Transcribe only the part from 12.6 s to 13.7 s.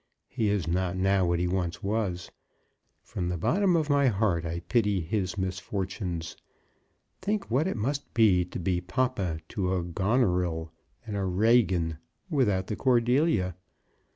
the Cordelia.